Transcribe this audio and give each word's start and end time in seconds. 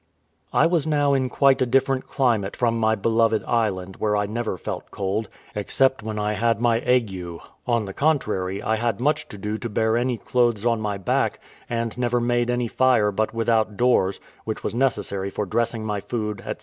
I 0.51 0.65
was 0.65 0.87
now 0.87 1.13
in 1.13 1.29
quite 1.29 1.61
a 1.61 1.65
different 1.67 2.07
climate 2.07 2.55
from 2.55 2.79
my 2.79 2.95
beloved 2.95 3.43
island, 3.43 3.97
where 3.97 4.17
I 4.17 4.25
never 4.25 4.57
felt 4.57 4.89
cold, 4.89 5.29
except 5.53 6.01
when 6.01 6.17
I 6.17 6.33
had 6.33 6.59
my 6.59 6.79
ague; 6.81 7.37
on 7.67 7.85
the 7.85 7.93
contrary, 7.93 8.63
I 8.63 8.77
had 8.77 8.99
much 8.99 9.29
to 9.29 9.37
do 9.37 9.59
to 9.59 9.69
bear 9.69 9.95
any 9.95 10.17
clothes 10.17 10.65
on 10.65 10.81
my 10.81 10.97
back, 10.97 11.39
and 11.69 11.95
never 11.99 12.19
made 12.19 12.49
any 12.49 12.67
fire 12.67 13.11
but 13.11 13.35
without 13.35 13.77
doors, 13.77 14.19
which 14.43 14.63
was 14.63 14.73
necessary 14.73 15.29
for 15.29 15.45
dressing 15.45 15.85
my 15.85 15.99
food, 16.01 16.41
&c. 16.47 16.51